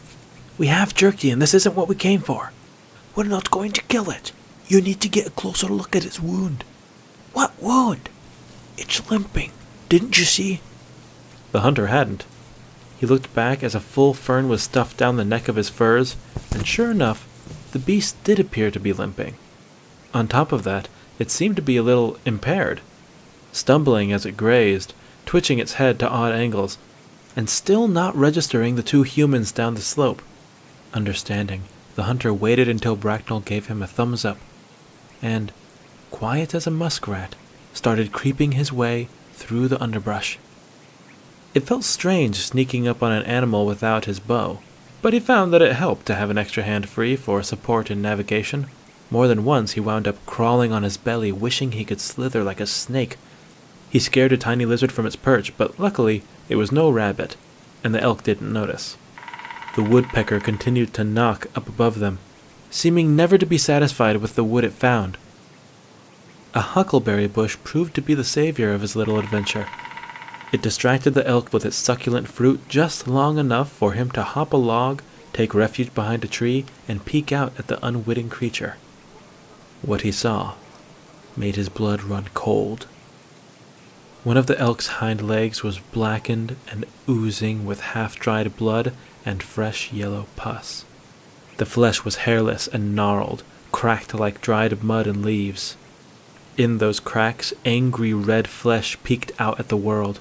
[0.56, 2.52] We have jerky, and this isn't what we came for.
[3.14, 4.32] We're not going to kill it.
[4.68, 6.64] You need to get a closer look at its wound.
[7.34, 8.08] What wound?
[8.78, 9.52] It's limping.
[9.90, 10.60] Didn't you see?
[11.52, 12.24] The hunter hadn't.
[13.02, 16.14] He looked back as a full fern was stuffed down the neck of his furs,
[16.52, 17.26] and sure enough,
[17.72, 19.34] the beast did appear to be limping.
[20.14, 20.86] On top of that,
[21.18, 22.80] it seemed to be a little impaired,
[23.50, 24.94] stumbling as it grazed,
[25.26, 26.78] twitching its head to odd angles,
[27.34, 30.22] and still not registering the two humans down the slope.
[30.94, 31.62] Understanding,
[31.96, 34.38] the hunter waited until Bracknell gave him a thumbs up,
[35.20, 35.50] and,
[36.12, 37.34] quiet as a muskrat,
[37.74, 40.38] started creeping his way through the underbrush.
[41.54, 44.60] It felt strange sneaking up on an animal without his bow,
[45.02, 48.00] but he found that it helped to have an extra hand free for support in
[48.00, 48.68] navigation.
[49.10, 52.60] More than once he wound up crawling on his belly, wishing he could slither like
[52.60, 53.18] a snake.
[53.90, 57.36] He scared a tiny lizard from its perch, but luckily it was no rabbit,
[57.84, 58.96] and the elk didn't notice.
[59.76, 62.18] The woodpecker continued to knock up above them,
[62.70, 65.18] seeming never to be satisfied with the wood it found.
[66.54, 69.66] A huckleberry bush proved to be the savior of his little adventure.
[70.52, 74.52] It distracted the elk with its succulent fruit just long enough for him to hop
[74.52, 78.76] a log, take refuge behind a tree, and peek out at the unwitting creature.
[79.80, 80.54] What he saw
[81.38, 82.86] made his blood run cold.
[84.24, 88.92] One of the elk's hind legs was blackened and oozing with half dried blood
[89.24, 90.84] and fresh yellow pus.
[91.56, 95.76] The flesh was hairless and gnarled, cracked like dried mud and leaves.
[96.58, 100.20] In those cracks, angry red flesh peeked out at the world.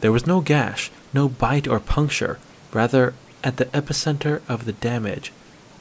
[0.00, 2.38] There was no gash, no bite or puncture.
[2.72, 5.32] Rather, at the epicenter of the damage,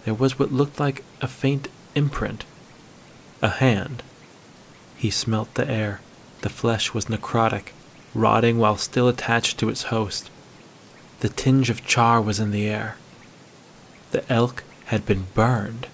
[0.06, 2.46] there was what looked like a faint imprint.
[3.42, 4.04] A hand.
[4.98, 6.02] He smelt the air.
[6.42, 7.74] The flesh was necrotic,
[8.14, 10.30] rotting while still attached to its host.
[11.20, 12.96] The tinge of char was in the air.
[14.12, 15.88] The elk had been burned.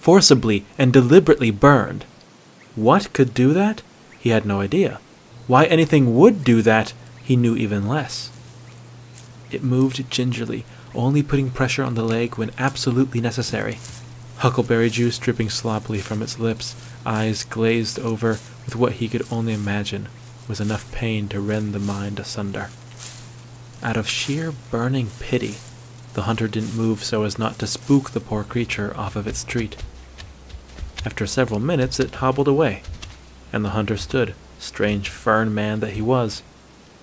[0.00, 2.04] Forcibly and deliberately burned.
[2.76, 3.82] What could do that?
[4.18, 5.00] He had no idea.
[5.46, 6.92] Why anything would do that,
[7.30, 8.28] he knew even less.
[9.52, 10.64] It moved gingerly,
[10.96, 13.78] only putting pressure on the leg when absolutely necessary.
[14.38, 16.74] Huckleberry juice dripping sloppily from its lips,
[17.06, 20.08] eyes glazed over with what he could only imagine
[20.48, 22.68] was enough pain to rend the mind asunder.
[23.80, 25.54] Out of sheer burning pity,
[26.14, 29.44] the hunter didn't move so as not to spook the poor creature off of its
[29.44, 29.76] treat.
[31.06, 32.82] After several minutes, it hobbled away,
[33.52, 36.42] and the hunter stood, strange fern man that he was,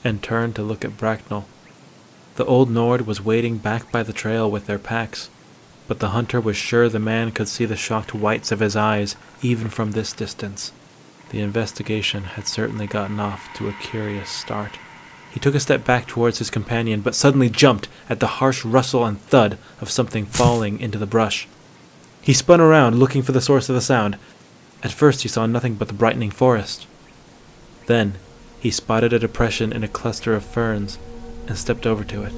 [0.03, 1.45] and turned to look at Bracknell.
[2.35, 5.29] The old Nord was waiting back by the trail with their packs,
[5.87, 9.15] but the hunter was sure the man could see the shocked whites of his eyes
[9.41, 10.71] even from this distance.
[11.29, 14.77] The investigation had certainly gotten off to a curious start.
[15.31, 19.05] He took a step back towards his companion, but suddenly jumped at the harsh rustle
[19.05, 21.47] and thud of something falling into the brush.
[22.21, 24.17] He spun around, looking for the source of the sound.
[24.83, 26.87] At first, he saw nothing but the brightening forest.
[27.87, 28.15] Then,
[28.67, 30.99] he spotted a depression in a cluster of ferns
[31.47, 32.33] and stepped over to it.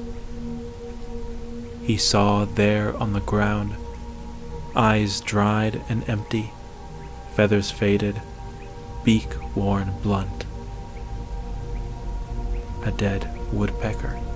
[1.82, 3.74] He saw there on the ground,
[4.76, 6.52] eyes dried and empty,
[7.34, 8.22] feathers faded,
[9.02, 10.46] beak worn blunt,
[12.84, 14.29] a dead woodpecker.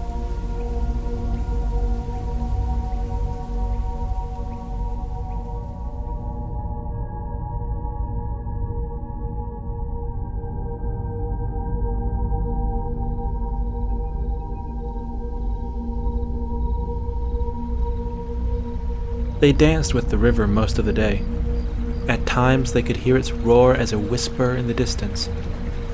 [19.44, 21.22] They danced with the river most of the day.
[22.09, 25.28] At times they could hear its roar as a whisper in the distance.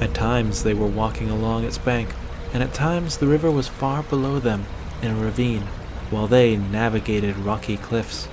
[0.01, 2.11] At times they were walking along its bank,
[2.55, 4.67] and at times the river was far below them
[5.03, 5.63] in a ravine,
[6.11, 8.29] while they navigated rocky cliffs.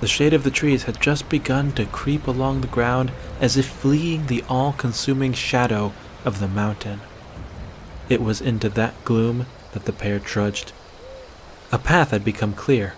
[0.00, 3.66] The shade of the trees had just begun to creep along the ground as if
[3.66, 5.92] fleeing the all consuming shadow
[6.24, 7.00] of the mountain.
[8.08, 10.70] It was into that gloom that the pair trudged.
[11.72, 12.94] A path had become clear,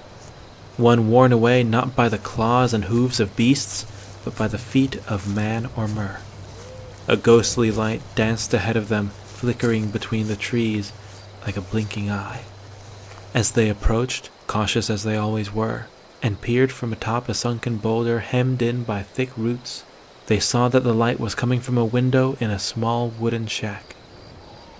[0.81, 3.87] one worn away not by the claws and hooves of beasts,
[4.25, 6.21] but by the feet of man or mer.
[7.07, 10.93] A ghostly light danced ahead of them, flickering between the trees
[11.47, 12.43] like a blinking eye.
[13.35, 15.87] As they approached, cautious as they always were,
[16.23, 19.85] and peered from atop a sunken boulder hemmed in by thick roots,
[20.27, 23.97] they saw that the light was coming from a window in a small wooden shack.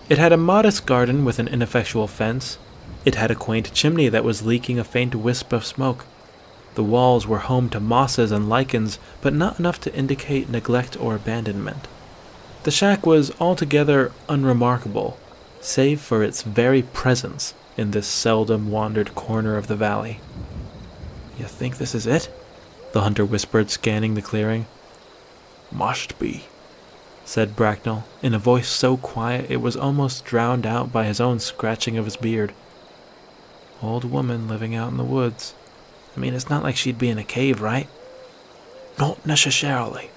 [0.09, 2.59] It had a modest garden with an ineffectual fence,
[3.05, 6.05] it had a quaint chimney that was leaking a faint wisp of smoke.
[6.75, 11.15] The walls were home to mosses and lichens, but not enough to indicate neglect or
[11.15, 11.89] abandonment.
[12.63, 15.19] The shack was altogether unremarkable,
[15.61, 20.21] save for its very presence in this seldom wandered corner of the valley.
[21.39, 22.31] You think this is it?
[22.93, 24.67] The hunter whispered, scanning the clearing.
[25.73, 26.45] Must be,
[27.25, 31.39] said Bracknell, in a voice so quiet it was almost drowned out by his own
[31.39, 32.53] scratching of his beard.
[33.83, 35.55] Old woman living out in the woods.
[36.17, 37.89] I mean, it's not like she'd be in a cave, right?
[38.99, 40.11] Not necessarily.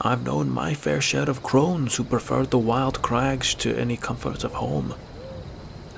[0.00, 4.44] I've known my fair share of crones who preferred the wild crags to any comforts
[4.44, 4.94] of home.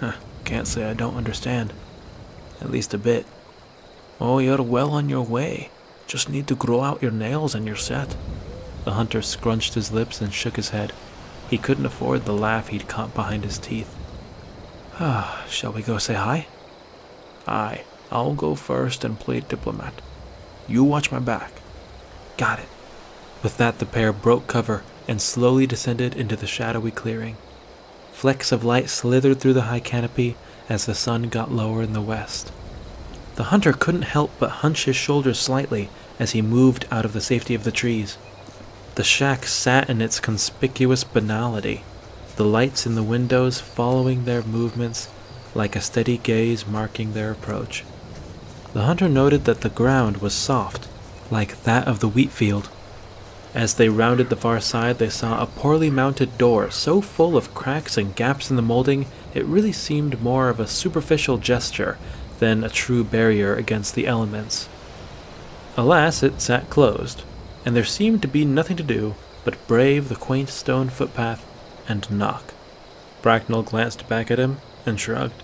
[0.01, 0.13] Huh,
[0.45, 1.73] can't say I don't understand.
[2.61, 3.27] At least a bit.
[4.21, 5.71] Oh, you're well on your way.
[6.07, 8.17] Just need to grow out your nails and you're set.
[8.85, 10.93] The hunter scrunched his lips and shook his head.
[11.49, 13.95] He couldn't afford the laugh he'd caught behind his teeth.
[15.01, 16.47] Ah, shall we go say hi?
[17.49, 19.95] Aye, I'll go first and play diplomat.
[20.69, 21.51] You watch my back.
[22.37, 22.69] Got it.
[23.43, 27.37] With that, the pair broke cover and slowly descended into the shadowy clearing.
[28.13, 30.37] Flecks of light slithered through the high canopy
[30.69, 32.53] as the sun got lower in the west.
[33.37, 35.89] The hunter couldn't help but hunch his shoulders slightly
[36.19, 38.19] as he moved out of the safety of the trees.
[38.97, 41.85] The shack sat in its conspicuous banality,
[42.37, 45.09] the lights in the windows following their movements
[45.59, 47.85] like a steady gaze marking their approach.
[48.73, 50.89] The hunter noted that the ground was soft,
[51.31, 52.71] like that of the wheat field.
[53.55, 57.55] As they rounded the far side, they saw a poorly mounted door so full of
[57.55, 61.99] cracks and gaps in the molding it really seemed more of a superficial gesture
[62.39, 64.69] than a true barrier against the elements.
[65.77, 67.25] Alas, it sat closed,
[67.65, 71.45] and there seemed to be nothing to do but brave the quaint stone footpath
[71.89, 72.55] and knock.
[73.23, 75.43] Bracknell glanced back at him and shrugged.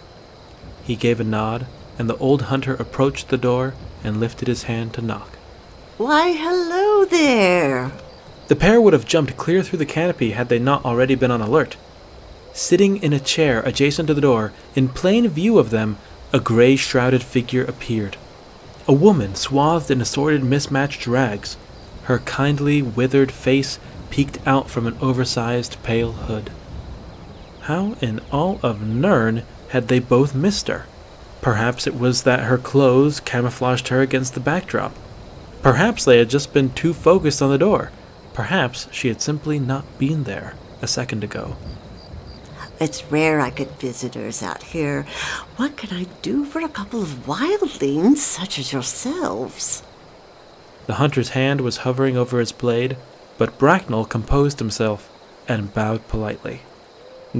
[0.84, 1.66] He gave a nod,
[1.98, 5.36] and the old hunter approached the door and lifted his hand to knock.
[5.96, 7.92] Why, hello there.
[8.48, 11.40] The pair would have jumped clear through the canopy had they not already been on
[11.40, 11.76] alert.
[12.52, 15.96] Sitting in a chair adjacent to the door, in plain view of them,
[16.32, 18.16] a gray shrouded figure appeared.
[18.86, 21.56] A woman swathed in assorted mismatched rags,
[22.04, 23.78] her kindly withered face
[24.10, 26.50] peeked out from an oversized pale hood.
[27.62, 29.44] How in all of Nirn
[29.74, 30.86] had they both missed her?
[31.42, 34.94] Perhaps it was that her clothes camouflaged her against the backdrop.
[35.62, 37.90] Perhaps they had just been too focused on the door.
[38.34, 41.56] Perhaps she had simply not been there a second ago.
[42.80, 45.06] It's rare I get visitors out here.
[45.56, 49.82] What can I do for a couple of wildlings such as yourselves?
[50.86, 52.96] The hunter's hand was hovering over his blade,
[53.38, 55.10] but Bracknell composed himself
[55.48, 56.60] and bowed politely.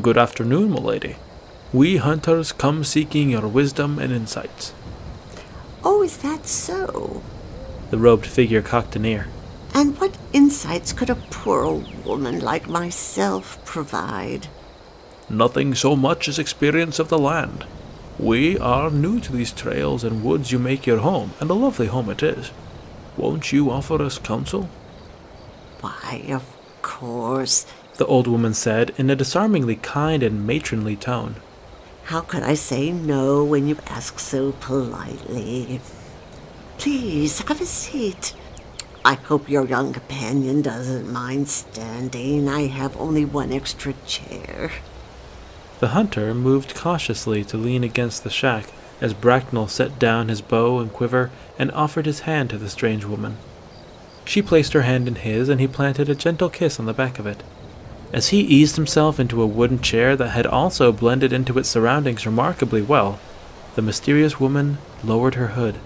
[0.03, 1.14] Good afternoon, milady.
[1.75, 4.72] We hunters come seeking your wisdom and insights.
[5.83, 7.20] Oh, is that so?
[7.91, 9.27] The robed figure cocked an ear.
[9.75, 14.47] And what insights could a poor old woman like myself provide?
[15.29, 17.66] Nothing so much as experience of the land.
[18.20, 21.89] We are new to these trails and woods you make your home, and a lovely
[21.89, 22.53] home it is.
[23.16, 24.68] Won't you offer us counsel?
[25.81, 26.45] Why, of
[26.83, 27.66] course,
[27.97, 31.35] the old woman said in a disarmingly kind and matronly tone.
[32.05, 35.81] How could I say no when you ask so politely?
[36.77, 38.35] Please, have a seat.
[39.07, 42.47] I hope your young companion doesn't mind standing.
[42.47, 44.71] I have only one extra chair.
[45.81, 48.67] The hunter moved cautiously to lean against the shack
[49.01, 53.07] as Bracknell set down his bow and quiver and offered his hand to the strange
[53.07, 53.39] woman.
[54.27, 57.19] She placed her hand in his, and he planted a gentle kiss on the back
[57.19, 57.43] of it.
[58.15, 62.25] As he eased himself into a wooden chair that had also blended into its surroundings
[62.25, 63.19] remarkably well,
[63.75, 65.81] the mysterious woman lowered her hood.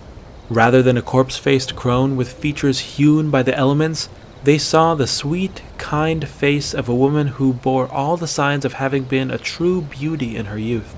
[0.51, 4.11] Rather than a corpse faced crone with features hewn by the elements,
[4.45, 8.75] they saw the sweet, kind face of a woman who bore all the signs of
[8.75, 10.95] having been a true beauty in her youth.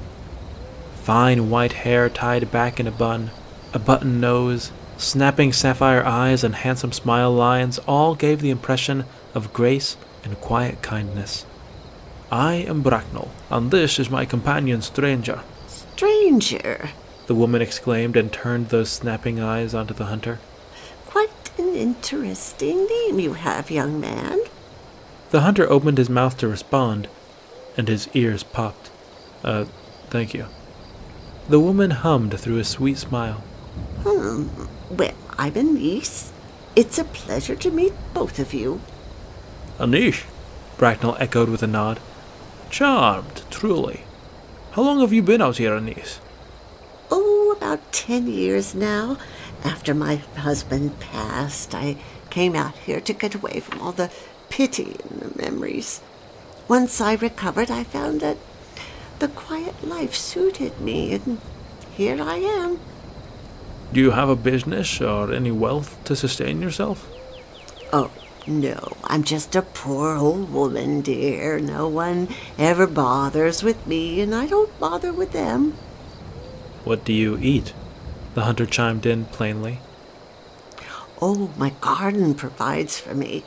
[1.04, 3.30] Fine white hair tied back in a bun,
[3.72, 9.52] a button nose, snapping sapphire eyes, and handsome smile lines all gave the impression of
[9.52, 11.46] grace and quiet kindness.
[12.30, 15.40] I am Bracknell, and this is my companion Stranger.
[15.66, 16.90] Stranger?
[17.26, 20.38] The woman exclaimed and turned those snapping eyes onto the hunter.
[21.06, 24.40] Quite an interesting name you have, young man.
[25.30, 27.08] The hunter opened his mouth to respond,
[27.76, 28.90] and his ears popped.
[29.44, 29.66] Uh,
[30.08, 30.46] thank you.
[31.48, 33.42] The woman hummed through a sweet smile.
[34.02, 34.46] Hmm.
[34.88, 36.32] Well, I'm Anise.
[36.76, 38.80] It's a pleasure to meet both of you.
[39.80, 40.24] Anish?
[40.76, 41.98] Bracknell echoed with a nod.
[42.68, 44.02] Charmed, truly.
[44.72, 46.20] How long have you been out here, Anise?
[47.10, 49.16] Oh, about ten years now.
[49.64, 51.96] After my husband passed, I
[52.28, 54.10] came out here to get away from all the
[54.50, 56.00] pity and the memories.
[56.68, 58.36] Once I recovered, I found that
[59.18, 61.40] the quiet life suited me, and
[61.92, 62.80] here I am.
[63.92, 67.08] Do you have a business or any wealth to sustain yourself?
[68.46, 71.58] No, I'm just a poor old woman, dear.
[71.60, 72.28] No one
[72.58, 75.74] ever bothers with me, and I don't bother with them.
[76.84, 77.74] What do you eat?
[78.34, 79.80] The hunter chimed in plainly.
[81.20, 83.44] Oh, my garden provides for me.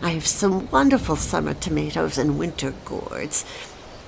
[0.00, 3.44] I have some wonderful summer tomatoes and winter gourds.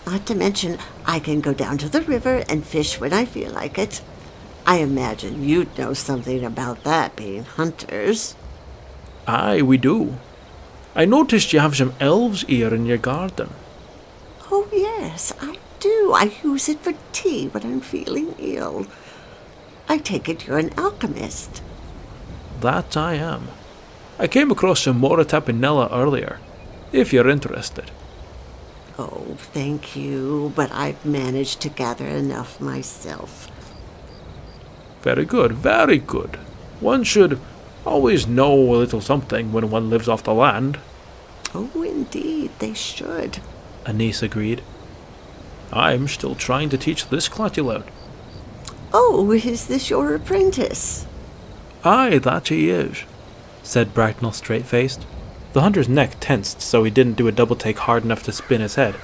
[0.07, 3.53] Not to mention, I can go down to the river and fish when I feel
[3.53, 4.01] like it.
[4.67, 8.35] I imagine you'd know something about that, being hunters.
[9.27, 10.17] Aye, we do.
[10.95, 13.51] I noticed you have some elves' ear in your garden.
[14.51, 16.13] Oh, yes, I do.
[16.15, 18.87] I use it for tea when I'm feeling ill.
[19.89, 21.63] I take it you're an alchemist.
[22.61, 23.49] That I am.
[24.19, 26.39] I came across some Mora Tapinella earlier,
[26.93, 27.91] if you're interested.
[28.99, 33.51] Oh, thank you, but I've managed to gather enough myself.
[35.01, 36.37] Very good, very good.
[36.81, 37.41] One should
[37.85, 40.79] always know a little something when one lives off the land.
[41.55, 43.39] Oh, indeed, they should.
[43.87, 44.63] Anise agreed.
[45.73, 47.85] I'm still trying to teach this Clatulate.
[48.93, 51.07] Oh, is this your apprentice?
[51.85, 53.05] Aye, that he is,
[53.63, 55.07] said Bracknell straight faced.
[55.53, 58.61] The hunter's neck tensed so he didn't do a double take hard enough to spin
[58.61, 58.95] his head.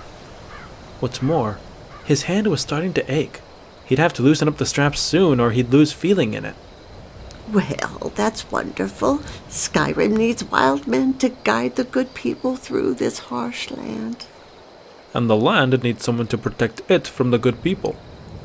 [1.00, 1.58] What's more,
[2.04, 3.40] his hand was starting to ache.
[3.86, 6.56] He'd have to loosen up the straps soon or he'd lose feeling in it.
[7.52, 9.18] Well, that's wonderful.
[9.48, 14.26] Skyrim needs wild men to guide the good people through this harsh land.
[15.14, 17.96] And the land needs someone to protect it from the good people,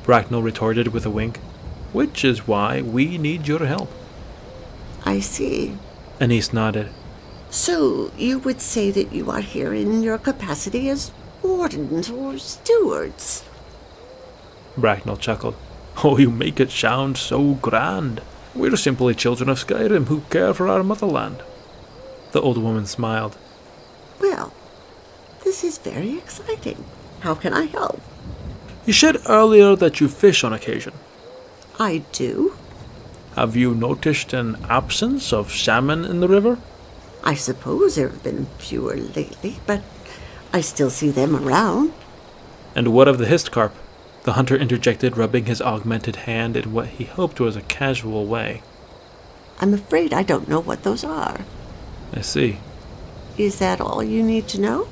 [0.03, 1.37] Bracknell retorted with a wink.
[1.91, 3.89] Which is why we need your help.
[5.05, 5.77] I see.
[6.19, 6.89] Anise nodded.
[7.49, 13.43] So you would say that you are here in your capacity as wardens or stewards?
[14.77, 15.55] Bracknell chuckled.
[16.03, 18.21] Oh, you make it sound so grand.
[18.55, 21.41] We're simply children of Skyrim who care for our motherland.
[22.33, 23.35] The old woman smiled.
[24.19, 24.53] Well,
[25.43, 26.85] this is very exciting.
[27.21, 28.01] How can I help?
[28.85, 30.93] You said earlier that you fish on occasion.
[31.79, 32.55] I do.
[33.35, 36.59] Have you noticed an absence of salmon in the river?
[37.23, 39.81] I suppose there have been fewer lately, but
[40.51, 41.93] I still see them around.
[42.75, 43.71] And what of the histcarp?
[44.23, 48.61] The hunter interjected, rubbing his augmented hand in what he hoped was a casual way.
[49.59, 51.41] I'm afraid I don't know what those are.
[52.13, 52.59] I see.
[53.37, 54.87] Is that all you need to know?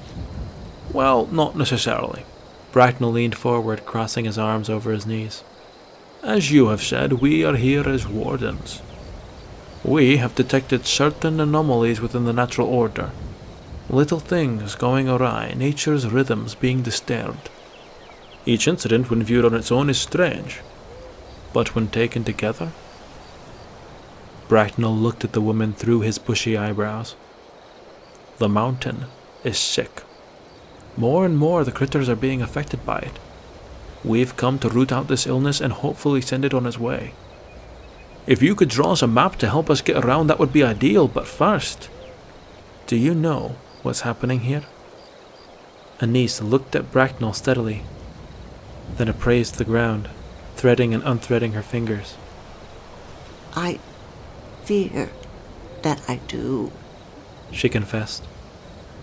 [0.92, 2.26] Well, not necessarily.
[2.72, 5.44] Bracknell leaned forward, crossing his arms over his knees.
[6.24, 8.82] As you have said, we are here as wardens.
[9.84, 13.12] We have detected certain anomalies within the natural order.
[13.90, 17.50] Little things going awry, nature's rhythms being disturbed.
[18.46, 20.62] Each incident, when viewed on its own, is strange,
[21.54, 22.72] but when taken together.
[24.48, 27.16] Bracknell looked at the woman through his bushy eyebrows.
[28.39, 29.06] The mountain
[29.44, 30.04] is sick.
[30.98, 33.20] More and more the critters are being affected by it.
[34.04, 37.14] We've come to root out this illness and hopefully send it on its way.
[38.26, 40.64] If you could draw us a map to help us get around, that would be
[40.64, 41.89] ideal, but first,
[42.88, 44.64] do you know what's happening here?
[46.02, 47.84] Anise looked at Bracknell steadily
[48.98, 50.10] then appraised the ground,
[50.56, 52.16] threading and unthreading her fingers.
[53.56, 53.80] I
[54.64, 55.10] fear
[55.82, 56.72] that I do,
[57.52, 58.24] she confessed.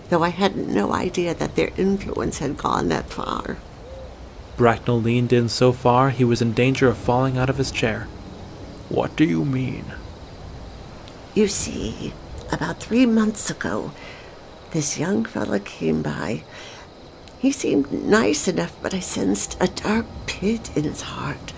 [0.08, 3.58] Though I had no idea that their influence had gone that far.
[4.56, 8.08] Bracknell leaned in so far he was in danger of falling out of his chair.
[8.88, 9.84] What do you mean?
[11.34, 12.12] You see,
[12.50, 13.92] about three months ago,
[14.72, 16.42] this young fellow came by
[17.38, 21.52] he seemed nice enough, but I sensed a dark pit in his heart.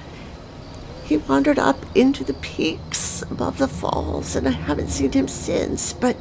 [1.04, 5.92] He wandered up into the peaks above the falls, and I haven't seen him since,
[5.92, 6.16] but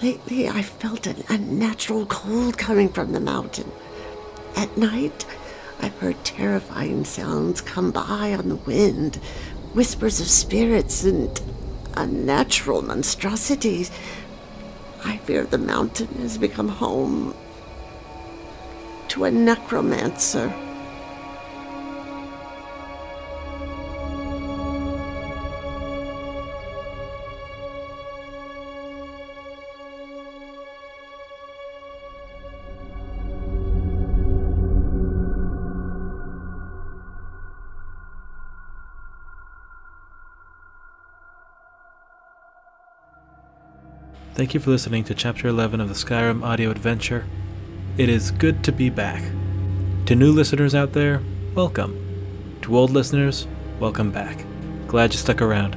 [0.00, 3.70] lately I felt an unnatural cold coming from the mountain.
[4.54, 5.26] At night,
[5.80, 9.16] I've heard terrifying sounds come by on the wind,
[9.74, 11.38] whispers of spirits and
[11.94, 13.90] unnatural monstrosities.
[15.04, 17.34] I fear the mountain has become home
[19.16, 20.52] to a necromancer.
[44.34, 47.24] Thank you for listening to Chapter 11 of the Skyrim audio adventure
[47.98, 49.22] it is good to be back.
[50.04, 51.22] To new listeners out there,
[51.54, 52.58] welcome.
[52.60, 53.48] To old listeners,
[53.80, 54.44] welcome back.
[54.86, 55.76] Glad you stuck around.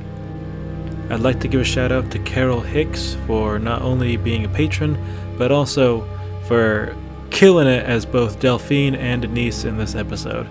[1.10, 4.50] I'd like to give a shout out to Carol Hicks for not only being a
[4.50, 4.98] patron,
[5.38, 6.06] but also
[6.46, 6.94] for
[7.32, 10.46] killing it as both Delphine and Anise in this episode.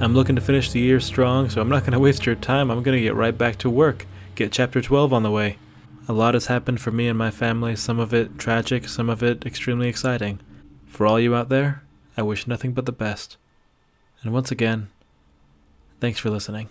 [0.00, 2.72] I'm looking to finish the year strong, so I'm not going to waste your time.
[2.72, 4.04] I'm going to get right back to work,
[4.34, 5.58] get chapter 12 on the way.
[6.08, 9.22] A lot has happened for me and my family, some of it tragic, some of
[9.22, 10.40] it extremely exciting.
[10.96, 11.82] For all you out there,
[12.16, 13.36] I wish nothing but the best.
[14.22, 14.88] And once again,
[16.00, 16.70] thanks for listening.